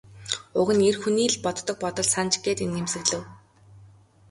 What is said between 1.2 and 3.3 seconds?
л боддог бодол санж гээд инээмсэглэв.